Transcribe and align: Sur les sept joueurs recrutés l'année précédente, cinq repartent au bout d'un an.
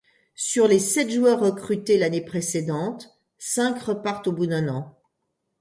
Sur 0.33 0.67
les 0.67 0.79
sept 0.79 1.11
joueurs 1.11 1.39
recrutés 1.41 1.99
l'année 1.99 2.25
précédente, 2.25 3.19
cinq 3.37 3.77
repartent 3.83 4.25
au 4.25 4.31
bout 4.31 4.47
d'un 4.47 4.67
an. 4.67 4.97